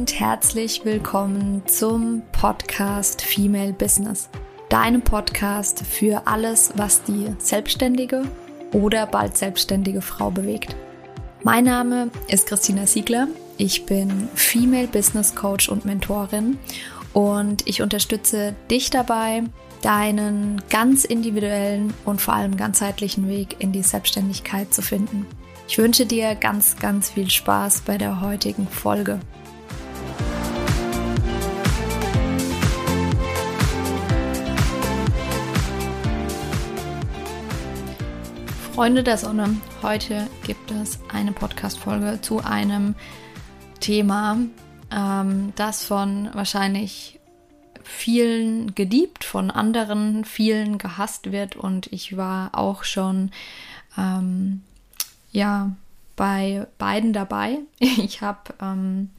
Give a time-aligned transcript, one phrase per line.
[0.00, 4.30] und herzlich willkommen zum Podcast Female Business.
[4.70, 8.22] Deinem Podcast für alles, was die selbstständige
[8.72, 10.74] oder bald selbstständige Frau bewegt.
[11.42, 13.28] Mein Name ist Christina Siegler.
[13.58, 16.56] Ich bin Female Business Coach und Mentorin
[17.12, 19.42] und ich unterstütze dich dabei,
[19.82, 25.26] deinen ganz individuellen und vor allem ganzheitlichen Weg in die Selbstständigkeit zu finden.
[25.68, 29.20] Ich wünsche dir ganz, ganz viel Spaß bei der heutigen Folge.
[38.80, 42.94] Freunde der Sonne, heute gibt es eine Podcast-Folge zu einem
[43.78, 44.38] Thema,
[44.90, 47.20] ähm, das von wahrscheinlich
[47.82, 53.32] vielen geliebt, von anderen vielen gehasst wird und ich war auch schon
[53.98, 54.62] ähm,
[55.30, 55.72] ja
[56.16, 57.58] bei beiden dabei.
[57.80, 59.10] Ich habe ähm,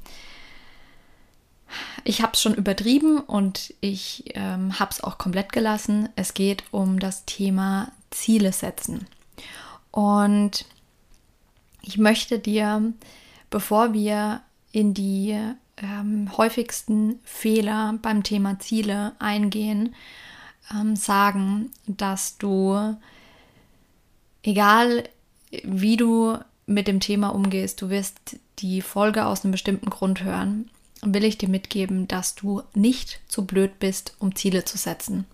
[2.03, 6.09] ich habe es schon übertrieben und ich ähm, habe es auch komplett gelassen.
[6.16, 9.06] Es geht um das Thema Ziele setzen.
[9.92, 10.66] Und
[11.82, 12.94] ich möchte dir,
[13.50, 15.38] bevor wir in die
[15.78, 19.96] ähm, häufigsten Fehler beim Thema Ziele eingehen,
[20.74, 22.96] ähm, sagen, dass du,
[24.44, 25.04] egal
[25.64, 30.70] wie du mit dem Thema umgehst, du wirst die Folge aus einem bestimmten Grund hören,
[31.02, 35.26] will ich dir mitgeben, dass du nicht zu blöd bist, um Ziele zu setzen.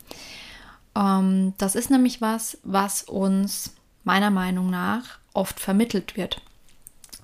[0.95, 3.73] Ähm, das ist nämlich was, was uns
[4.07, 6.41] meiner Meinung nach oft vermittelt wird.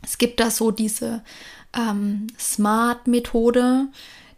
[0.04, 1.24] Es gibt da so diese
[1.76, 3.88] ähm, Smart-Methode,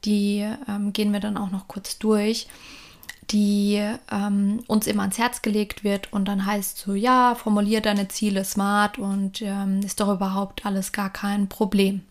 [0.05, 2.47] die ähm, gehen wir dann auch noch kurz durch,
[3.31, 8.07] die ähm, uns immer ans Herz gelegt wird und dann heißt so, ja, formulier deine
[8.09, 12.01] Ziele smart und ähm, ist doch überhaupt alles gar kein Problem.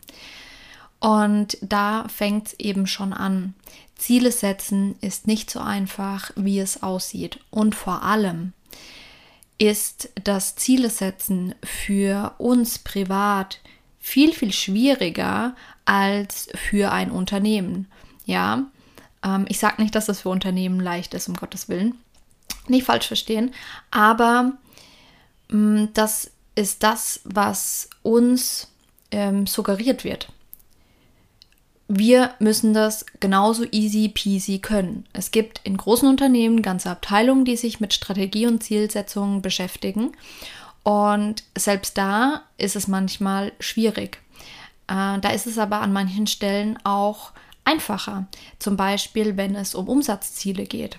[0.99, 3.55] Und da fängt es eben schon an.
[3.95, 7.39] Ziele setzen ist nicht so einfach, wie es aussieht.
[7.51, 8.54] Und vor allem
[9.59, 13.61] ist das Ziele setzen für uns privat
[14.01, 15.55] viel, viel schwieriger
[15.85, 17.89] als für ein Unternehmen.
[18.27, 18.65] Ja,
[19.25, 21.97] ähm, ich sage nicht, dass das für Unternehmen leicht ist, um Gottes Willen.
[22.67, 23.55] Nicht falsch verstehen,
[23.91, 24.53] aber
[25.49, 28.69] mh, mm, das ist das, was uns
[29.11, 30.29] ähm, suggeriert wird
[31.99, 35.07] wir müssen das genauso easy peasy können.
[35.13, 40.13] Es gibt in großen Unternehmen ganze Abteilungen, die sich mit Strategie und Zielsetzungen beschäftigen.
[40.83, 44.19] Und selbst da ist es manchmal schwierig.
[44.87, 47.33] Äh, da ist es aber an manchen Stellen auch
[47.65, 48.27] einfacher.
[48.59, 50.99] Zum Beispiel, wenn es um Umsatzziele geht.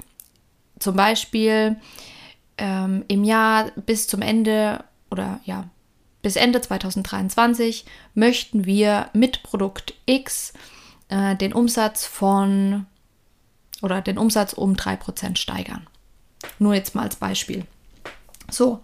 [0.79, 1.77] Zum Beispiel
[2.57, 5.69] ähm, im Jahr bis zum Ende oder ja,
[6.21, 7.85] bis Ende 2023
[8.15, 10.53] möchten wir mit Produkt X
[11.09, 12.85] äh, den Umsatz von
[13.81, 15.87] oder den Umsatz um 3% steigern.
[16.59, 17.65] Nur jetzt mal als Beispiel.
[18.49, 18.81] So,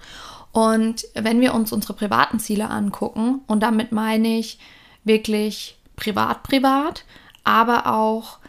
[0.52, 4.60] und wenn wir uns unsere privaten Ziele angucken, und damit meine ich
[5.04, 7.06] wirklich privat, privat,
[7.44, 8.40] aber auch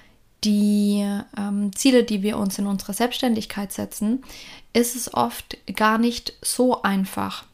[0.45, 1.07] die
[1.39, 4.25] ähm, Ziele, die wir uns in unserer Selbstständigkeit setzen,
[4.73, 7.45] ist es oft gar nicht so einfach.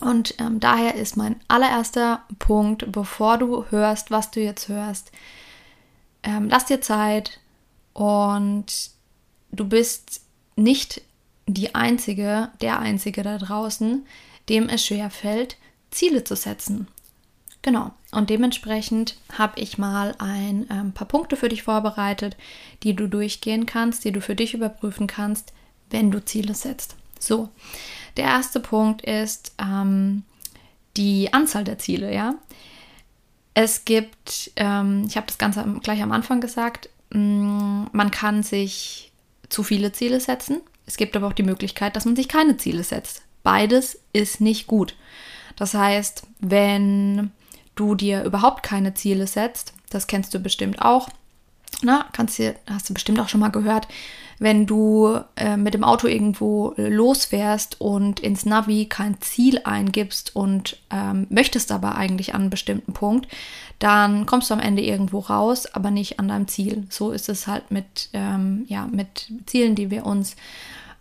[0.00, 5.12] Und ähm, daher ist mein allererster Punkt, bevor du hörst, was du jetzt hörst,
[6.22, 7.38] ähm, lass dir Zeit
[7.92, 8.66] und
[9.52, 10.22] du bist
[10.56, 11.02] nicht
[11.46, 14.06] die Einzige, der Einzige da draußen,
[14.48, 15.56] dem es schwer fällt,
[15.90, 16.88] Ziele zu setzen.
[17.62, 17.92] Genau.
[18.10, 22.36] Und dementsprechend habe ich mal ein ähm, paar Punkte für dich vorbereitet,
[22.82, 25.52] die du durchgehen kannst, die du für dich überprüfen kannst,
[25.90, 26.96] wenn du Ziele setzt.
[27.18, 27.50] So,
[28.16, 30.24] der erste Punkt ist ähm,
[30.96, 32.34] die Anzahl der Ziele, ja.
[33.54, 38.42] Es gibt, ähm, ich habe das Ganze gleich am Anfang gesagt, mh, mm, man kann
[38.42, 39.12] sich
[39.48, 40.60] zu viele Ziele setzen.
[40.86, 43.22] Es gibt aber auch die Möglichkeit, dass man sich keine Ziele setzt.
[43.42, 44.96] Beides ist nicht gut.
[45.56, 47.32] Das heißt, wenn
[47.74, 51.08] du dir überhaupt keine Ziele setzt, das kennst du bestimmt auch,
[51.82, 53.88] na, kannst du, hast du bestimmt auch schon mal gehört,
[54.40, 60.34] wenn du äh, mit dem Auto irgendwo äh, losfährst und ins Navi kein Ziel eingibst
[60.34, 63.28] und ähm, möchtest aber eigentlich an einen bestimmten Punkt,
[63.78, 66.86] dann kommst du am Ende irgendwo raus, aber nicht an deinem Ziel.
[66.88, 70.36] So ist es halt mit, ähm, ja, mit Zielen, die wir uns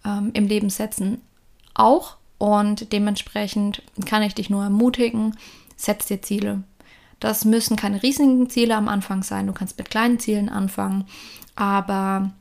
[0.06, 1.22] ähm, im Leben setzen,
[1.74, 2.18] auch.
[2.38, 5.36] Und dementsprechend kann ich dich nur ermutigen,
[5.76, 6.64] setz dir Ziele.
[7.20, 9.48] Das müssen keine riesigen Ziele am Anfang sein.
[9.48, 11.06] Du kannst mit kleinen Zielen anfangen,
[11.56, 12.32] aber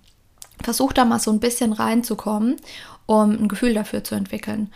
[0.63, 2.57] versuch da mal so ein bisschen reinzukommen,
[3.07, 4.73] um ein Gefühl dafür zu entwickeln.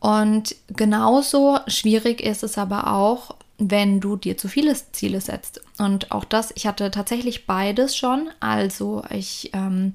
[0.00, 5.60] Und genauso schwierig ist es aber auch, wenn du dir zu viele Ziele setzt.
[5.78, 8.28] Und auch das, ich hatte tatsächlich beides schon.
[8.40, 9.94] Also ich, ähm,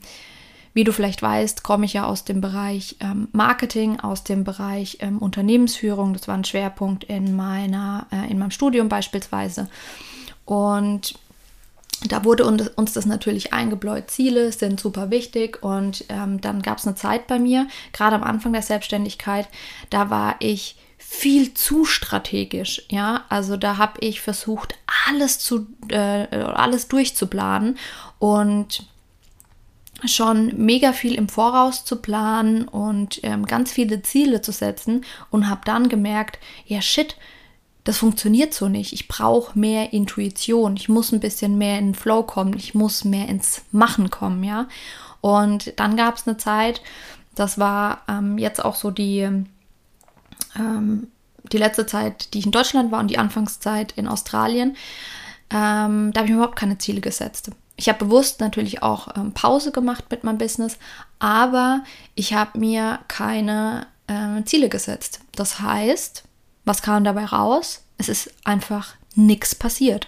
[0.73, 4.97] wie du vielleicht weißt, komme ich ja aus dem Bereich ähm, Marketing, aus dem Bereich
[5.01, 6.13] ähm, Unternehmensführung.
[6.13, 9.68] Das war ein Schwerpunkt in meiner, äh, in meinem Studium beispielsweise.
[10.45, 11.15] Und
[12.07, 14.09] da wurde uns das natürlich eingebläut.
[14.09, 18.23] Ziele sind super wichtig und ähm, dann gab es eine Zeit bei mir, gerade am
[18.23, 19.47] Anfang der Selbstständigkeit,
[19.91, 23.25] da war ich viel zu strategisch, ja.
[23.29, 24.75] Also da habe ich versucht,
[25.07, 27.77] alles zu, äh, alles durchzuplanen
[28.18, 28.85] und
[30.06, 35.50] schon mega viel im Voraus zu planen und ähm, ganz viele Ziele zu setzen und
[35.50, 37.15] habe dann gemerkt, ja shit,
[37.83, 38.94] das funktioniert so nicht.
[38.94, 40.75] Ich brauche mehr Intuition.
[40.75, 42.56] Ich muss ein bisschen mehr in den Flow kommen.
[42.56, 44.68] Ich muss mehr ins Machen kommen, ja.
[45.19, 46.81] Und dann gab es eine Zeit,
[47.36, 49.27] das war ähm, jetzt auch so die,
[50.56, 51.07] ähm,
[51.51, 54.75] die letzte Zeit, die ich in Deutschland war und die Anfangszeit in Australien.
[55.50, 57.51] Ähm, da habe ich überhaupt keine Ziele gesetzt.
[57.81, 60.78] Ich habe bewusst natürlich auch ähm, Pause gemacht mit meinem Business,
[61.18, 61.83] aber
[62.13, 65.22] ich habe mir keine äh, Ziele gesetzt.
[65.36, 66.24] Das heißt,
[66.63, 67.83] was kam dabei raus?
[67.98, 70.07] Es ist einfach nichts passiert.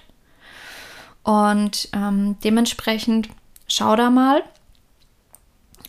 [1.23, 3.29] Und ähm, dementsprechend
[3.67, 4.43] schau da mal,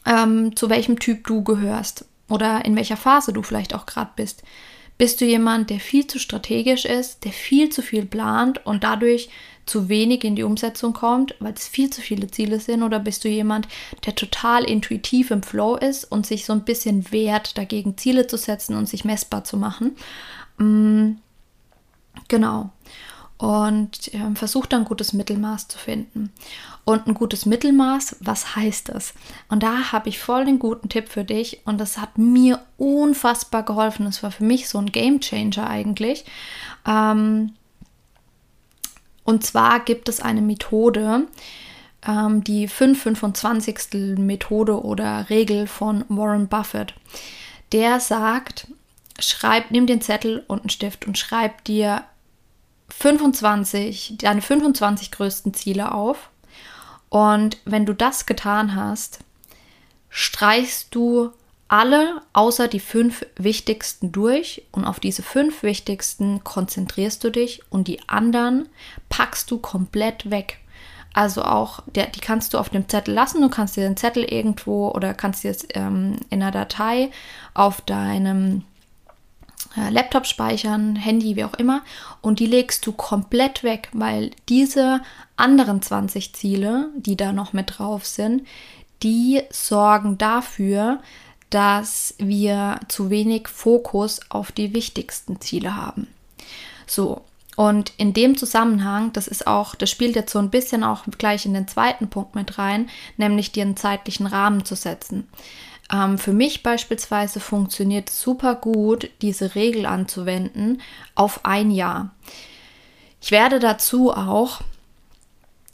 [0.07, 4.43] ähm, zu welchem Typ du gehörst oder in welcher Phase du vielleicht auch gerade bist.
[4.97, 9.29] Bist du jemand, der viel zu strategisch ist, der viel zu viel plant und dadurch
[9.67, 12.83] zu wenig in die Umsetzung kommt, weil es viel zu viele Ziele sind?
[12.83, 13.69] Oder bist du jemand,
[14.05, 18.37] der total intuitiv im Flow ist und sich so ein bisschen wehrt, dagegen Ziele zu
[18.37, 19.97] setzen und sich messbar zu machen?
[20.59, 21.13] Mm,
[22.29, 22.71] genau.
[23.37, 26.33] Und äh, versucht dann ein gutes Mittelmaß zu finden.
[26.85, 29.15] Und ein gutes Mittelmaß, was heißt das?
[29.49, 33.63] Und da habe ich voll den guten Tipp für dich und das hat mir unfassbar
[33.63, 34.05] geholfen.
[34.05, 36.27] Das war für mich so ein Game Changer eigentlich.
[36.87, 37.55] Ähm,
[39.25, 41.27] und zwar gibt es eine Methode,
[42.07, 44.19] ähm, die 525.
[44.19, 46.95] Methode oder Regel von Warren Buffett.
[47.73, 48.69] Der sagt,
[49.19, 52.05] schreib, nimm den Zettel und einen Stift und schreib dir
[52.91, 56.31] 25, deine 25 größten Ziele auf.
[57.09, 59.21] Und wenn du das getan hast,
[60.11, 61.33] streichst du
[61.69, 67.89] alle außer die fünf wichtigsten durch und auf diese fünf wichtigsten konzentrierst du dich und
[67.89, 68.69] die anderen
[69.09, 70.59] packst du komplett weg.
[71.15, 73.41] Also auch, der, die kannst du auf dem Zettel lassen.
[73.41, 77.11] Du kannst dir den Zettel irgendwo oder kannst dir es ähm, in einer Datei
[77.55, 78.65] auf deinem
[79.77, 81.83] äh, Laptop speichern, Handy, wie auch immer.
[82.21, 85.03] Und die legst du komplett weg, weil diese
[85.37, 88.47] anderen 20 Ziele, die da noch mit drauf sind,
[89.05, 91.01] die sorgen dafür,
[91.55, 96.09] dass wir zu wenig Fokus auf die wichtigsten Ziele haben.
[96.85, 97.23] So,
[97.55, 101.47] und in dem Zusammenhang, das ist auch, das spielt jetzt so ein bisschen auch gleich
[101.47, 105.29] in den zweiten Punkt mit rein, nämlich dir einen zeitlichen Rahmen zu setzen.
[105.93, 110.83] Ähm, für mich beispielsweise funktioniert super gut, diese Regel anzuwenden
[111.15, 112.11] auf ein Jahr.
[113.21, 114.61] Ich werde dazu auch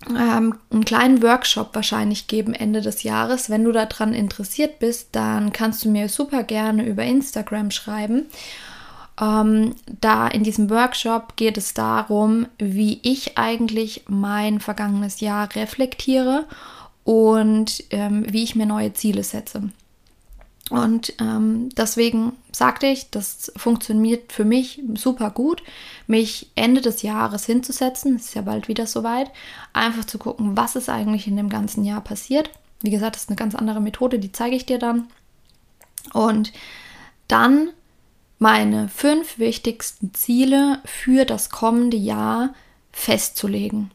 [0.08, 3.50] ähm, einen kleinen Workshop wahrscheinlich geben Ende des Jahres.
[3.50, 8.26] Wenn du daran interessiert bist, dann kannst du mir super gerne über Instagram schreiben.
[9.21, 16.47] Ähm, da in diesem Workshop geht es darum, wie ich eigentlich mein vergangenes Jahr reflektiere
[17.04, 19.71] und ähm, wie ich mir neue Ziele setze.
[20.71, 25.65] Und ähm, deswegen sagte ich, das funktioniert für mich super gut,
[26.07, 29.31] mich Ende des Jahres hinzusetzen, ist ja bald wieder soweit,
[29.73, 32.50] einfach zu gucken, was ist eigentlich in dem ganzen Jahr passiert.
[32.83, 35.09] Wie gesagt, das ist eine ganz andere Methode, die zeige ich dir dann.
[36.12, 36.53] Und
[37.27, 37.71] dann
[38.39, 42.55] meine fünf wichtigsten Ziele für das kommende Jahr
[42.93, 43.91] festzulegen.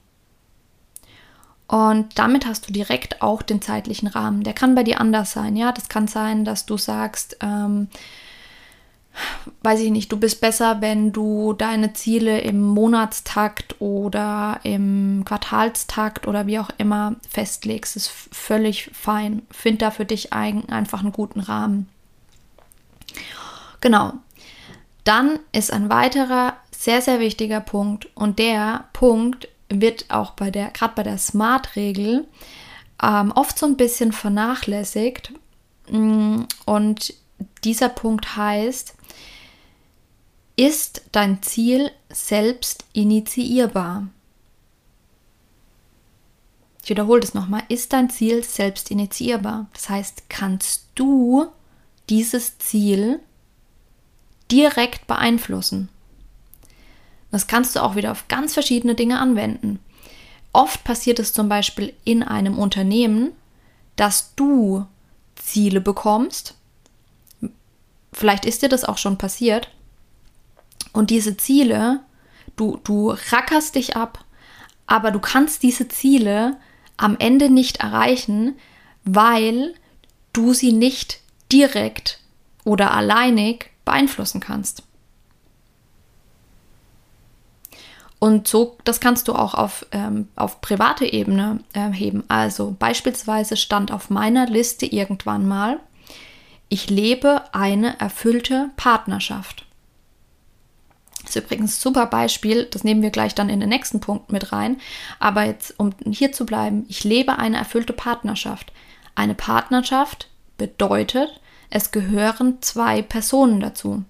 [1.68, 4.44] Und damit hast du direkt auch den zeitlichen Rahmen.
[4.44, 5.72] Der kann bei dir anders sein, ja.
[5.72, 7.88] Das kann sein, dass du sagst, ähm,
[9.64, 16.28] weiß ich nicht, du bist besser, wenn du deine Ziele im Monatstakt oder im Quartalstakt
[16.28, 17.96] oder wie auch immer festlegst.
[17.96, 19.42] Das ist völlig fein.
[19.50, 21.90] Find da für dich ein, einfach einen guten Rahmen.
[23.82, 24.14] Genau.
[25.04, 30.70] Dann ist ein weiterer sehr, sehr wichtiger Punkt und der Punkt wird auch bei der,
[30.72, 32.28] gerade bei der Smart-Regel,
[33.02, 35.34] ähm, oft so ein bisschen vernachlässigt.
[35.90, 37.14] Mm, und
[37.64, 38.96] dieser Punkt heißt,
[40.56, 44.08] ist dein Ziel selbst initiierbar?
[46.84, 47.64] Ich wiederhole das nochmal.
[47.68, 49.66] Ist dein Ziel selbst initiierbar?
[49.74, 51.48] Das heißt, kannst du
[52.10, 53.20] dieses Ziel
[54.52, 55.90] direkt beeinflussen?
[57.36, 59.80] Das kannst du auch wieder auf ganz verschiedene Dinge anwenden.
[60.54, 63.34] Oft passiert es zum Beispiel in einem Unternehmen,
[63.98, 64.86] dass du
[65.36, 66.54] Ziele bekommst.
[68.14, 69.70] Vielleicht ist dir das auch schon passiert.
[70.94, 72.00] Und diese Ziele,
[72.56, 74.24] du, du rackerst dich ab,
[74.88, 76.56] aber du kannst diese Ziele
[76.96, 78.56] am Ende nicht erreichen,
[79.04, 79.74] weil
[80.32, 81.20] du sie nicht
[81.52, 82.22] direkt
[82.64, 84.84] oder alleinig beeinflussen kannst.
[88.26, 92.24] Und so, das kannst du auch auf, ähm, auf private Ebene äh, heben.
[92.28, 95.80] Also beispielsweise stand auf meiner Liste irgendwann mal,
[96.68, 99.68] ich lebe eine erfüllte Partnerschaft.
[101.22, 104.32] Das ist übrigens ein super Beispiel, das nehmen wir gleich dann in den nächsten Punkt
[104.32, 104.82] mit rein.
[105.20, 108.74] Aber jetzt, um hier zu bleiben, ich lebe eine erfüllte Partnerschaft.
[109.14, 111.30] Eine Partnerschaft bedeutet,
[111.70, 114.04] es gehören zwei Personen dazu.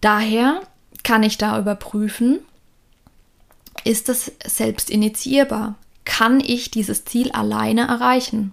[0.00, 0.62] Daher
[1.08, 2.40] kann ich da überprüfen,
[3.82, 5.76] ist das selbst initiierbar?
[6.04, 8.52] Kann ich dieses Ziel alleine erreichen?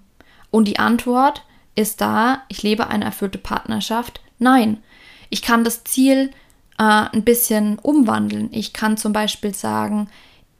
[0.51, 1.43] Und die Antwort
[1.75, 4.21] ist da, ich lebe eine erfüllte Partnerschaft.
[4.39, 4.81] Nein,
[5.29, 6.31] ich kann das Ziel
[6.77, 8.47] äh, ein bisschen umwandeln.
[8.53, 10.09] Ich kann zum Beispiel sagen,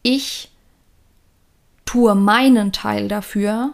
[0.04, 0.52] ich
[1.86, 3.72] tue meinen Teil dafür,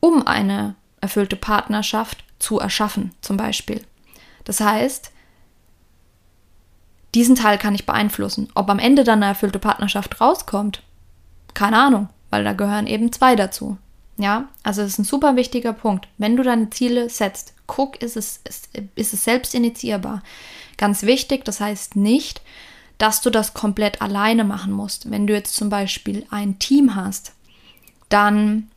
[0.00, 3.84] um eine erfüllte Partnerschaft zu erschaffen, zum Beispiel.
[4.44, 5.10] Das heißt,
[7.14, 8.48] diesen Teil kann ich beeinflussen.
[8.54, 10.82] Ob am Ende dann eine erfüllte Partnerschaft rauskommt,
[11.54, 13.78] keine Ahnung, weil da gehören eben zwei dazu.
[14.16, 16.08] Ja, also das ist ein super wichtiger Punkt.
[16.18, 20.22] Wenn du deine Ziele setzt, guck, ist es, ist, ist es selbst initiierbar.
[20.76, 22.42] Ganz wichtig, das heißt nicht,
[22.98, 25.10] dass du das komplett alleine machen musst.
[25.10, 27.32] Wenn du jetzt zum Beispiel ein Team hast,
[28.08, 28.70] dann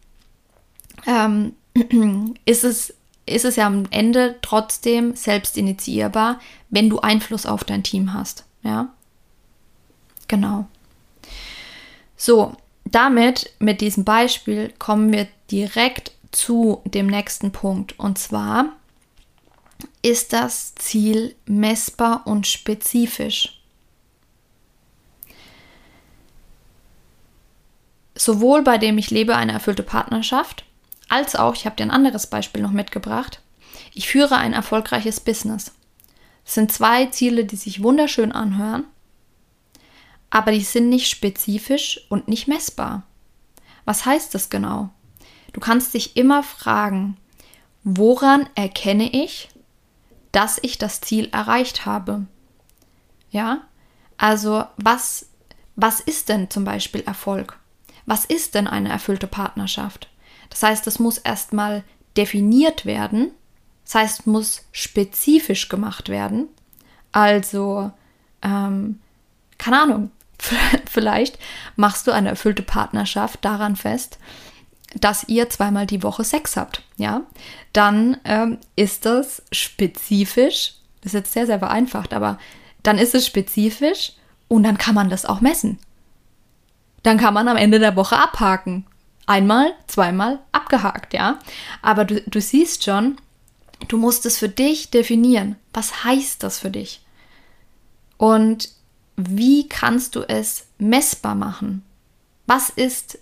[1.05, 1.53] ähm,
[2.45, 2.93] ist es
[3.27, 8.45] ist es ja am Ende trotzdem selbst initiierbar, wenn du Einfluss auf dein Team hast.
[8.63, 8.89] Ja,
[10.27, 10.67] genau.
[12.15, 12.55] So,
[12.85, 17.97] damit, mit diesem Beispiel, kommen wir direkt zu dem nächsten Punkt.
[17.99, 18.73] Und zwar
[20.01, 23.61] ist das Ziel messbar und spezifisch.
[28.15, 30.65] Sowohl bei dem ich lebe eine erfüllte Partnerschaft,
[31.07, 33.41] als auch, ich habe dir ein anderes Beispiel noch mitgebracht,
[33.93, 35.71] ich führe ein erfolgreiches Business.
[36.47, 38.85] Das sind zwei Ziele, die sich wunderschön anhören,
[40.29, 43.03] aber die sind nicht spezifisch und nicht messbar.
[43.83, 44.89] Was heißt das genau?
[45.51, 47.17] Du kannst dich immer fragen,
[47.83, 49.49] woran erkenne ich,
[50.31, 52.27] dass ich das Ziel erreicht habe?
[53.29, 53.63] Ja,
[54.15, 55.25] also was,
[55.75, 57.59] was ist denn zum Beispiel Erfolg?
[58.05, 60.07] Was ist denn eine erfüllte Partnerschaft?
[60.49, 61.83] Das heißt, es muss erstmal
[62.15, 63.31] definiert werden.
[63.87, 66.49] Das heißt, muss spezifisch gemacht werden.
[67.13, 67.89] Also,
[68.41, 68.99] ähm,
[69.57, 70.11] keine Ahnung,
[70.85, 71.39] vielleicht
[71.77, 74.19] machst du eine erfüllte Partnerschaft daran fest,
[74.93, 77.21] dass ihr zweimal die Woche Sex habt, ja,
[77.71, 82.39] dann ähm, ist das spezifisch, das ist jetzt sehr, sehr vereinfacht, aber
[82.83, 84.13] dann ist es spezifisch
[84.47, 85.79] und dann kann man das auch messen.
[87.03, 88.85] Dann kann man am Ende der Woche abhaken
[89.27, 91.37] einmal, zweimal abgehakt, ja.
[91.83, 93.17] Aber du, du siehst schon,
[93.87, 95.55] du musst es für dich definieren.
[95.73, 97.01] Was heißt das für dich?
[98.17, 98.69] Und
[99.15, 101.83] wie kannst du es messbar machen?
[102.45, 103.19] Was ist,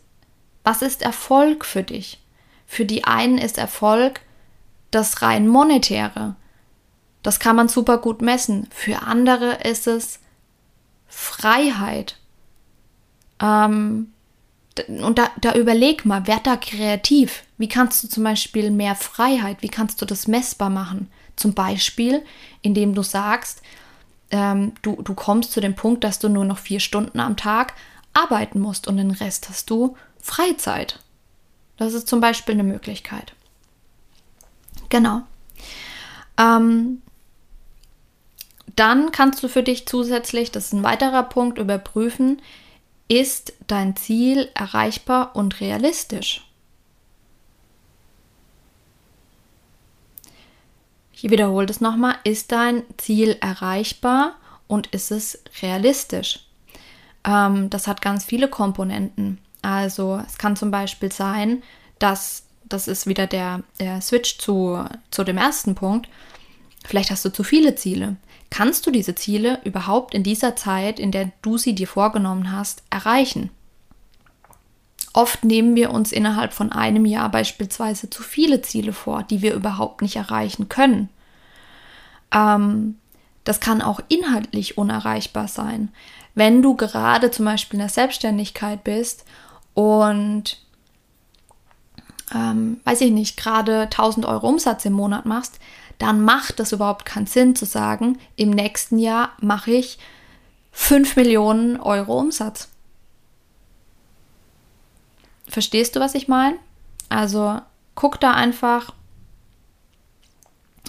[0.64, 2.22] was ist Erfolg für dich?
[2.68, 4.22] Für die einen ist Erfolg
[4.92, 6.36] das rein monetäre.
[7.24, 8.68] Das kann man super gut messen.
[8.72, 10.20] Für andere ist es
[11.08, 12.18] Freiheit.
[13.42, 14.14] Ähm,
[14.88, 17.44] und da, da überleg mal, werd da kreativ.
[17.58, 21.10] Wie kannst du zum Beispiel mehr Freiheit, wie kannst du das messbar machen?
[21.36, 22.24] Zum Beispiel,
[22.62, 23.62] indem du sagst,
[24.32, 27.74] ähm, du, du kommst zu dem Punkt, dass du nur noch vier Stunden am Tag
[28.14, 31.00] arbeiten musst und den Rest hast du Freizeit.
[31.78, 33.34] Das ist zum Beispiel eine Möglichkeit.
[34.90, 35.22] Genau.
[36.38, 37.02] Ähm,
[38.76, 42.42] dann kannst du für dich zusätzlich, das ist ein weiterer Punkt, überprüfen,
[43.08, 46.48] ist dein Ziel erreichbar und realistisch?
[51.14, 52.16] Ich wiederhole das nochmal.
[52.24, 54.36] Ist dein Ziel erreichbar
[54.68, 56.46] und ist es realistisch?
[57.24, 59.40] Ähm, das hat ganz viele Komponenten.
[59.62, 61.64] Also es kann zum Beispiel sein,
[62.00, 66.10] dass das ist wieder der, der Switch zu, zu dem ersten Punkt.
[66.86, 68.18] Vielleicht hast du zu viele Ziele.
[68.50, 72.84] Kannst du diese Ziele überhaupt in dieser Zeit, in der du sie dir vorgenommen hast,
[72.90, 73.50] erreichen?
[75.14, 79.54] Oft nehmen wir uns innerhalb von einem Jahr beispielsweise zu viele Ziele vor, die wir
[79.54, 81.10] überhaupt nicht erreichen können.
[82.32, 82.96] Ähm,
[83.46, 85.90] Das kann auch inhaltlich unerreichbar sein.
[86.34, 89.24] Wenn du gerade zum Beispiel in der Selbstständigkeit bist
[89.76, 90.58] und,
[92.34, 95.60] ähm, weiß ich nicht, gerade 1000 Euro Umsatz im Monat machst,
[95.98, 99.98] dann macht das überhaupt keinen Sinn zu sagen, im nächsten Jahr mache ich
[100.72, 102.70] 5 Millionen Euro Umsatz.
[105.48, 106.58] Verstehst du, was ich meine?
[107.08, 107.62] Also
[107.94, 108.94] guck da einfach,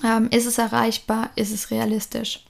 [0.05, 2.45] ähm, ist es erreichbar, ist es realistisch.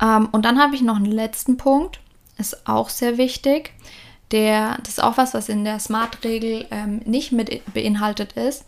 [0.00, 2.00] Ähm, und dann habe ich noch einen letzten Punkt,
[2.38, 3.72] ist auch sehr wichtig.
[4.30, 8.64] Der, das ist auch was, was in der SMART-Regel ähm, nicht mit beinhaltet ist.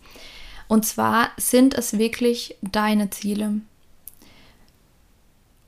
[0.69, 3.61] Und zwar sind es wirklich deine Ziele.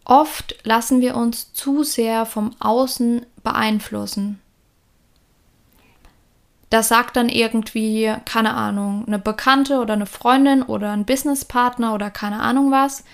[0.05, 4.41] Oft lassen wir uns zu sehr vom Außen beeinflussen.
[6.71, 12.11] Das sagt dann irgendwie, keine Ahnung, eine Bekannte oder eine Freundin oder ein Businesspartner oder
[12.11, 13.05] keine Ahnung was.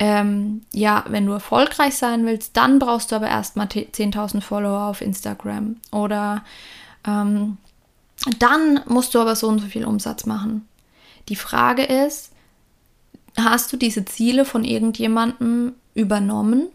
[0.00, 5.00] Ähm, ja, wenn du erfolgreich sein willst, dann brauchst du aber erstmal 10.000 Follower auf
[5.00, 5.76] Instagram.
[5.90, 6.44] Oder
[7.04, 7.58] ähm,
[8.38, 10.68] dann musst du aber so und so viel Umsatz machen.
[11.28, 12.32] Die Frage ist,
[13.36, 16.68] hast du diese Ziele von irgendjemandem übernommen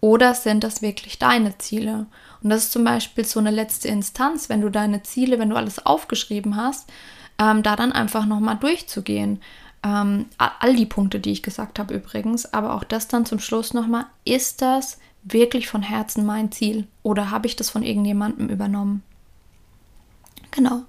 [0.00, 2.06] oder sind das wirklich deine Ziele?
[2.42, 5.56] Und das ist zum Beispiel so eine letzte Instanz, wenn du deine Ziele, wenn du
[5.56, 6.90] alles aufgeschrieben hast,
[7.38, 9.40] ähm, da dann einfach nochmal durchzugehen.
[9.82, 13.74] Ähm, all die Punkte, die ich gesagt habe übrigens, aber auch das dann zum Schluss
[13.74, 19.02] nochmal, ist das wirklich von Herzen mein Ziel oder habe ich das von irgendjemandem übernommen?
[20.50, 20.82] Genau.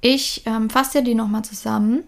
[0.00, 2.04] Ich ähm, fasse dir die nochmal zusammen.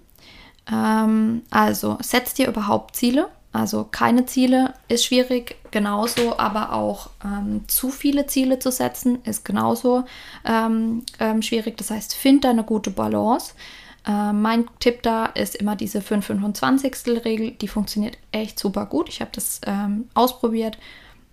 [0.71, 3.29] Ähm, also setz dir überhaupt Ziele.
[3.53, 9.45] Also keine Ziele ist schwierig, genauso, aber auch ähm, zu viele Ziele zu setzen ist
[9.45, 10.05] genauso
[10.45, 11.77] ähm, ähm, schwierig.
[11.77, 13.55] Das heißt, find eine gute Balance.
[14.07, 19.09] Äh, mein Tipp da ist immer diese 5 25 Regel, die funktioniert echt super gut.
[19.09, 20.77] Ich habe das ähm, ausprobiert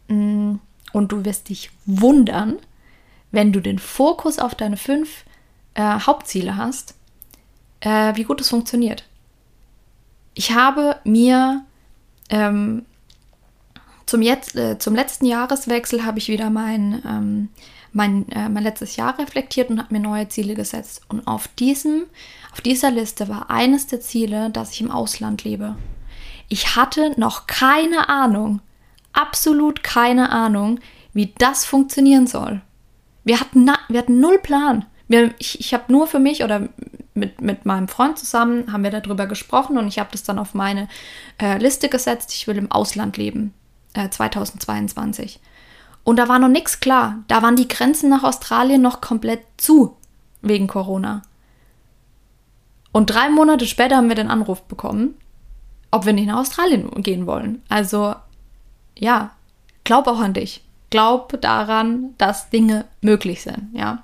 [0.08, 0.56] mm,
[0.94, 2.58] und du wirst dich wundern,
[3.32, 5.26] wenn du den Fokus auf deine fünf
[5.74, 6.96] äh, Hauptziele hast,
[7.80, 9.06] äh, wie gut es funktioniert.
[10.34, 11.66] Ich habe mir
[12.30, 12.86] ähm,
[14.06, 17.50] zum, jetzt, äh, zum letzten Jahreswechsel habe ich wieder mein, ähm,
[17.94, 21.02] mein, äh, mein letztes Jahr reflektiert und habe mir neue Ziele gesetzt.
[21.10, 22.04] Und auf, diesem,
[22.52, 25.76] auf dieser Liste war eines der Ziele, dass ich im Ausland lebe.
[26.48, 28.62] Ich hatte noch keine Ahnung,
[29.14, 30.80] absolut keine Ahnung,
[31.14, 32.62] wie das funktionieren soll.
[33.24, 34.86] Wir hatten, wir hatten null Plan.
[35.08, 36.70] Wir, ich ich habe nur für mich oder
[37.14, 40.54] mit, mit meinem Freund zusammen haben wir darüber gesprochen und ich habe das dann auf
[40.54, 40.88] meine
[41.42, 42.34] äh, Liste gesetzt.
[42.34, 43.54] Ich will im Ausland leben,
[43.94, 45.40] äh, 2022.
[46.04, 47.20] Und da war noch nichts klar.
[47.28, 49.98] Da waren die Grenzen nach Australien noch komplett zu
[50.42, 51.22] wegen Corona.
[52.92, 55.16] Und drei Monate später haben wir den Anruf bekommen,
[55.92, 57.62] ob wir nicht nach Australien gehen wollen.
[57.70, 58.16] Also
[58.98, 59.32] ja,
[59.84, 60.64] glaub auch an dich.
[60.90, 63.70] Glaub daran, dass Dinge möglich sind.
[63.74, 64.04] Ja.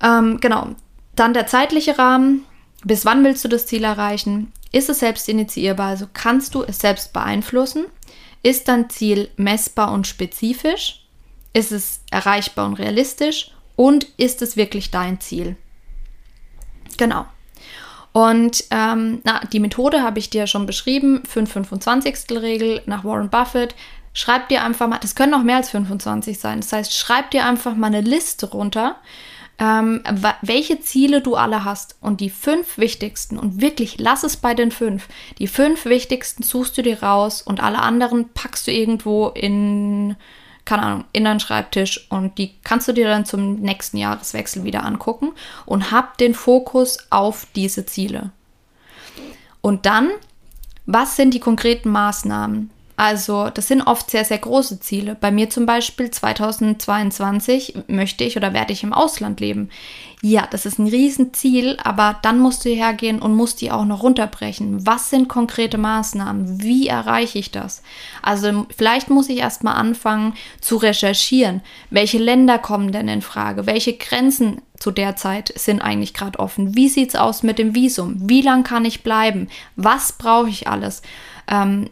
[0.00, 0.68] Ähm, genau,
[1.16, 2.44] dann der zeitliche Rahmen.
[2.84, 4.52] Bis wann willst du das Ziel erreichen?
[4.72, 5.88] Ist es selbst initiierbar?
[5.88, 7.86] Also kannst du es selbst beeinflussen?
[8.42, 11.06] Ist dein Ziel messbar und spezifisch?
[11.52, 13.52] Ist es erreichbar und realistisch?
[13.76, 15.56] Und ist es wirklich dein Ziel?
[16.96, 17.26] Genau.
[18.12, 21.72] Und ähm, na, die Methode habe ich dir schon beschrieben, 5
[22.30, 23.74] Regel nach Warren Buffett.
[24.12, 26.60] Schreib dir einfach mal, das können auch mehr als 25 sein.
[26.60, 28.96] Das heißt, schreib dir einfach mal eine Liste runter
[29.58, 30.02] ähm,
[30.42, 31.96] welche Ziele du alle hast.
[32.00, 36.76] Und die fünf wichtigsten, und wirklich lass es bei den fünf, die fünf wichtigsten suchst
[36.76, 40.16] du dir raus und alle anderen packst du irgendwo in,
[40.64, 44.84] keine Ahnung, in deinen Schreibtisch und die kannst du dir dann zum nächsten Jahreswechsel wieder
[44.84, 45.32] angucken
[45.66, 48.30] und hab den Fokus auf diese Ziele.
[49.60, 50.10] Und dann,
[50.84, 52.70] was sind die konkreten Maßnahmen?
[52.96, 55.16] Also das sind oft sehr, sehr große Ziele.
[55.20, 59.70] Bei mir zum Beispiel 2022 möchte ich oder werde ich im Ausland leben.
[60.22, 64.02] Ja, das ist ein Riesenziel, aber dann musst du hergehen und musst die auch noch
[64.02, 64.86] runterbrechen.
[64.86, 66.62] Was sind konkrete Maßnahmen?
[66.62, 67.82] Wie erreiche ich das?
[68.22, 71.62] Also vielleicht muss ich erstmal anfangen zu recherchieren.
[71.90, 73.66] Welche Länder kommen denn in Frage?
[73.66, 76.74] Welche Grenzen zu der Zeit sind eigentlich gerade offen?
[76.74, 78.16] Wie sieht es aus mit dem Visum?
[78.28, 79.48] Wie lange kann ich bleiben?
[79.76, 81.02] Was brauche ich alles?
[81.48, 81.90] Ähm,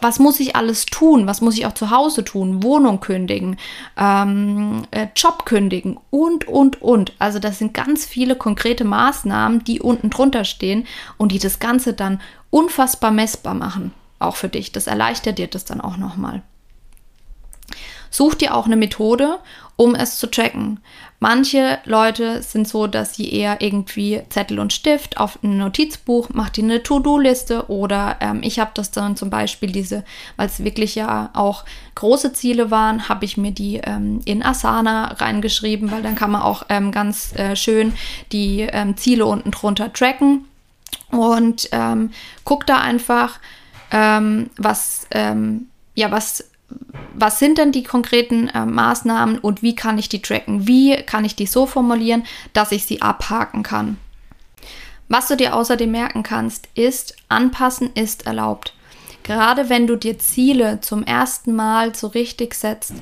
[0.00, 3.56] was muss ich alles tun, was muss ich auch zu Hause tun, Wohnung kündigen,
[3.96, 7.12] ähm, äh, Job kündigen und, und, und.
[7.18, 11.94] Also das sind ganz viele konkrete Maßnahmen, die unten drunter stehen und die das Ganze
[11.94, 14.72] dann unfassbar messbar machen, auch für dich.
[14.72, 16.42] Das erleichtert dir das dann auch nochmal.
[18.12, 19.38] Such dir auch eine Methode,
[19.76, 20.80] um es zu tracken.
[21.18, 26.56] Manche Leute sind so, dass sie eher irgendwie Zettel und Stift auf ein Notizbuch, macht
[26.56, 30.04] die eine To-Do-Liste oder ähm, ich habe das dann zum Beispiel diese,
[30.36, 35.12] weil es wirklich ja auch große Ziele waren, habe ich mir die ähm, in Asana
[35.12, 37.94] reingeschrieben, weil dann kann man auch ähm, ganz äh, schön
[38.32, 40.44] die ähm, Ziele unten drunter tracken
[41.10, 42.10] und ähm,
[42.44, 43.38] guck da einfach,
[43.90, 45.06] ähm, was,
[45.94, 46.51] ja, was
[47.14, 50.66] was sind denn die konkreten äh, Maßnahmen und wie kann ich die tracken?
[50.66, 53.98] Wie kann ich die so formulieren, dass ich sie abhaken kann?
[55.08, 58.74] Was du dir außerdem merken kannst, ist, anpassen ist erlaubt.
[59.22, 62.94] Gerade wenn du dir Ziele zum ersten Mal so richtig setzt,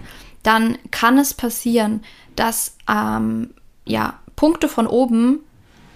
[0.42, 2.02] dann kann es passieren,
[2.36, 3.50] dass ähm,
[3.84, 5.40] ja, Punkte von oben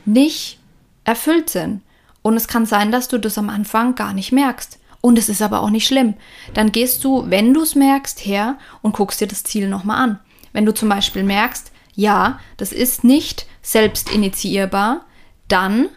[0.04, 0.58] nicht
[1.04, 1.82] erfüllt sind.
[2.22, 4.78] Und es kann sein, dass du das am Anfang gar nicht merkst.
[5.04, 6.14] Und es ist aber auch nicht schlimm.
[6.54, 10.18] Dann gehst du, wenn du es merkst, her und guckst dir das Ziel nochmal an.
[10.54, 15.04] Wenn du zum Beispiel merkst, ja, das ist nicht selbst initiierbar,
[15.46, 15.90] dann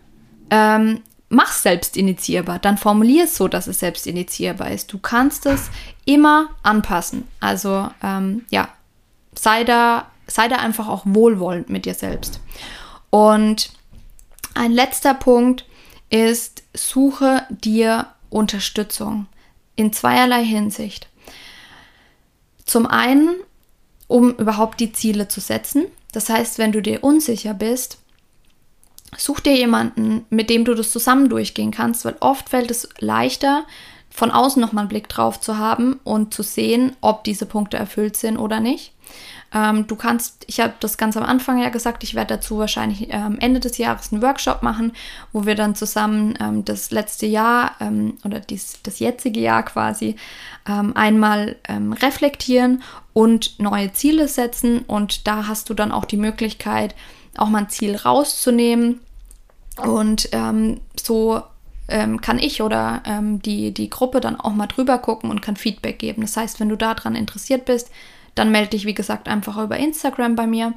[0.50, 2.60] ähm, mach es selbst initiierbar.
[2.60, 4.92] Dann formulier es so, dass es selbst initiierbar ist.
[4.92, 5.70] Du kannst es
[6.04, 7.30] immer anpassen.
[7.40, 8.68] Also ähm, ja,
[9.36, 12.42] sei da, sei da einfach auch wohlwollend mit dir selbst.
[13.10, 13.72] Und
[14.54, 15.66] ein letzter Punkt
[16.10, 19.28] ist, suche dir Unterstützung
[19.76, 21.08] in zweierlei Hinsicht.
[22.66, 23.36] Zum einen,
[24.08, 25.86] um überhaupt die Ziele zu setzen.
[26.12, 28.00] Das heißt, wenn du dir unsicher bist,
[29.16, 33.66] such dir jemanden, mit dem du das zusammen durchgehen kannst, weil oft fällt es leichter,
[34.10, 38.18] von außen nochmal einen Blick drauf zu haben und zu sehen, ob diese Punkte erfüllt
[38.18, 38.94] sind oder nicht.
[39.54, 43.08] Ähm, du kannst, ich habe das ganz am Anfang ja gesagt, ich werde dazu wahrscheinlich
[43.12, 44.92] ähm, Ende des Jahres einen Workshop machen,
[45.32, 50.18] wo wir dann zusammen ähm, das letzte Jahr ähm, oder dies, das jetzige Jahr quasi
[50.68, 52.84] ähm, einmal ähm, reflektieren
[53.14, 54.80] und neue Ziele setzen.
[54.80, 56.94] Und da hast du dann auch die Möglichkeit,
[57.38, 59.00] auch mal ein Ziel rauszunehmen
[59.84, 60.30] und
[61.00, 61.44] so
[61.90, 66.00] kann ich oder ähm, die, die Gruppe dann auch mal drüber gucken und kann Feedback
[66.00, 66.24] geben.
[66.24, 67.90] Das heißt, wenn du daran interessiert bist,
[68.38, 70.74] dann melde dich, wie gesagt, einfach über Instagram bei mir.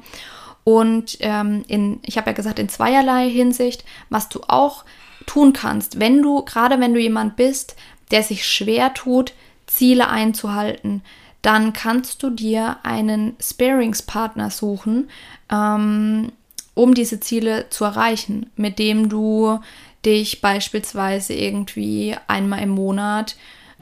[0.63, 4.85] Und ähm, in, ich habe ja gesagt, in zweierlei Hinsicht, was du auch
[5.25, 7.75] tun kannst, wenn du, gerade wenn du jemand bist,
[8.11, 9.33] der sich schwer tut,
[9.65, 11.01] Ziele einzuhalten,
[11.41, 15.09] dann kannst du dir einen Sparingspartner suchen,
[15.51, 16.31] ähm,
[16.73, 19.59] um diese Ziele zu erreichen, mit dem du
[20.05, 23.35] dich beispielsweise irgendwie einmal im Monat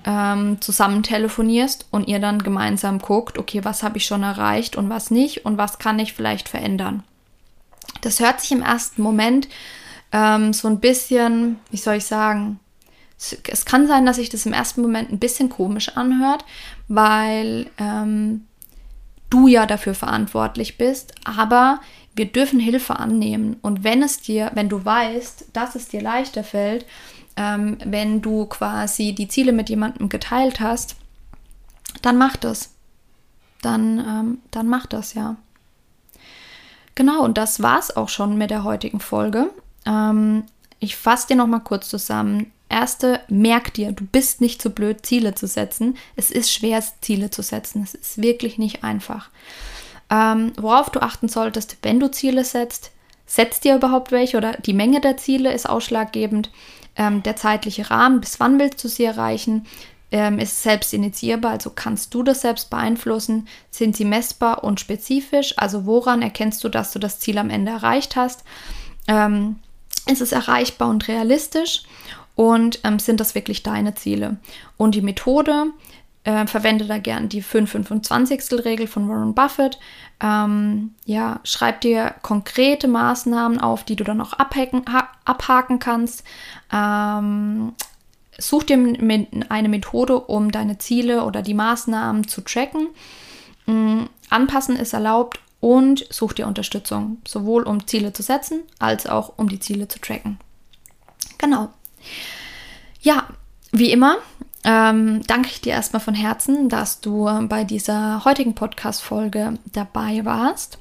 [0.05, 4.89] ähm, zusammen telefonierst und ihr dann gemeinsam guckt, okay, was habe ich schon erreicht und
[4.89, 7.03] was nicht und was kann ich vielleicht verändern.
[8.01, 9.47] Das hört sich im ersten Moment
[10.11, 12.59] ähm, so ein bisschen, wie soll ich sagen,
[13.19, 16.45] es, kann sein, dass sich das im ersten Moment ein bisschen komisch anhört,
[16.87, 18.45] weil ähm,
[19.29, 21.81] du ja dafür verantwortlich bist, aber
[22.19, 23.55] wir dürfen Hilfe annehmen.
[23.61, 26.85] Und wenn es dir, wenn du weißt, dass es dir leichter fällt,
[27.37, 30.97] ähm, wenn du quasi die Ziele mit jemandem geteilt hast,
[32.01, 32.71] dann mach das.
[33.61, 35.37] Dann, ähm, dann mach das, ja.
[36.93, 39.49] Genau, und das war's auch schon mit der heutigen Folge.
[39.85, 40.43] Ähm,
[40.79, 42.51] ich fasse dir nochmal kurz zusammen.
[42.67, 45.95] Erste, merk dir, du bist nicht zu so blöd, Ziele zu setzen.
[46.17, 47.81] Es ist schwer, Ziele zu setzen.
[47.81, 49.29] Es ist wirklich nicht einfach.
[50.09, 52.91] Ähm, worauf du achten solltest, wenn du Ziele setzt,
[53.25, 56.51] setzt dir überhaupt welche oder die Menge der Ziele ist ausschlaggebend.
[56.95, 59.67] Ähm, der zeitliche Rahmen, bis wann willst du sie erreichen,
[60.11, 65.53] ähm, ist selbst initiierbar, also kannst du das selbst beeinflussen, sind sie messbar und spezifisch,
[65.57, 68.43] also woran erkennst du, dass du das Ziel am Ende erreicht hast,
[69.07, 69.57] ähm,
[70.07, 71.83] ist es erreichbar und realistisch?
[72.35, 74.37] Und ähm, sind das wirklich deine Ziele.
[74.77, 75.65] Und die Methode,
[76.23, 79.79] äh, verwende da gern die 5-25-Regel von Warren Buffett.
[80.21, 84.83] Ähm, ja, schreib dir konkrete Maßnahmen auf, die du dann auch abhaken,
[85.25, 86.23] abhaken kannst.
[86.71, 87.73] Ähm,
[88.37, 88.77] such dir
[89.49, 92.89] eine Methode, um deine Ziele oder die Maßnahmen zu tracken.
[93.67, 99.33] Ähm, anpassen ist erlaubt und such dir Unterstützung, sowohl um Ziele zu setzen, als auch
[99.37, 100.37] um die Ziele zu tracken.
[101.37, 101.69] Genau.
[103.01, 103.27] Ja,
[103.71, 104.17] wie immer
[104.65, 110.79] ähm, danke ich dir erstmal von Herzen, dass du bei dieser heutigen Podcast-Folge dabei warst.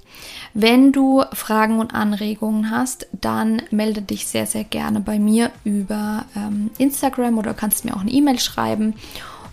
[0.52, 6.24] Wenn du Fragen und Anregungen hast, dann melde dich sehr, sehr gerne bei mir über
[6.34, 8.94] ähm, Instagram oder kannst mir auch eine E-Mail schreiben.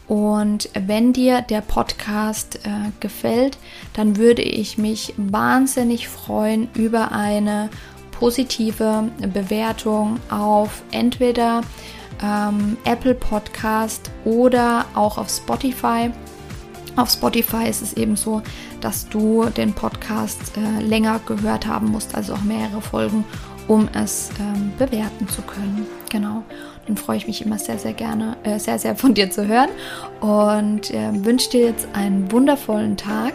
[0.08, 3.58] Und wenn dir der Podcast äh, gefällt,
[3.94, 7.70] dann würde ich mich wahnsinnig freuen über eine
[8.12, 11.62] positive Bewertung auf entweder
[12.24, 16.12] ähm, Apple Podcast oder auch auf Spotify.
[16.96, 18.42] Auf Spotify ist es eben so,
[18.82, 23.26] dass du den Podcast äh, länger gehört haben musst, also auch mehrere Folgen,
[23.68, 25.86] um es ähm, bewerten zu können.
[26.10, 26.44] Genau.
[26.88, 29.70] Dann freue ich mich immer sehr, sehr gerne, äh, sehr, sehr von dir zu hören
[30.22, 33.34] und äh, wünsche dir jetzt einen wundervollen Tag.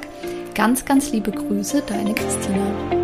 [0.55, 3.00] Ganz, ganz liebe Grüße, deine Christina.